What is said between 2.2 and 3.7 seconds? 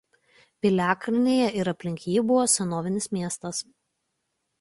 buvo senovinis miestas.